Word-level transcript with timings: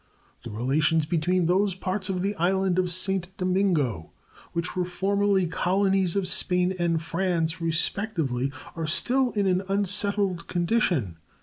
The 0.43 0.49
relations 0.49 1.05
between 1.05 1.45
those 1.45 1.75
parts 1.75 2.09
of 2.09 2.23
the 2.23 2.33
island 2.37 2.79
of 2.79 2.89
St. 2.89 3.27
Domingo 3.37 4.09
which 4.51 4.75
were 4.75 4.83
formerly 4.83 5.45
colonies 5.45 6.15
of 6.15 6.27
Spain 6.27 6.73
and 6.79 6.99
France, 6.99 7.61
respectively, 7.61 8.51
are 8.75 8.87
still 8.87 9.29
in 9.33 9.45
an 9.45 9.61
unsettled 9.69 10.47
condition. 10.47 11.17